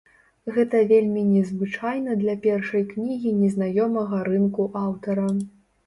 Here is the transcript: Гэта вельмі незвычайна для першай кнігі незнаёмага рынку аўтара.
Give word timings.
Гэта 0.53 0.79
вельмі 0.91 1.21
незвычайна 1.33 2.17
для 2.23 2.35
першай 2.47 2.89
кнігі 2.97 3.37
незнаёмага 3.45 4.27
рынку 4.35 4.71
аўтара. 4.85 5.33